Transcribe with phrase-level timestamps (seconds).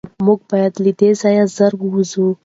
[0.25, 2.27] موږ باید له دې ځایه زر ووځو.